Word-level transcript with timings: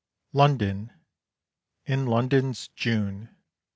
London, 0.33 0.91
in 1.85 2.07
London's 2.07 2.69
June! 2.69 3.29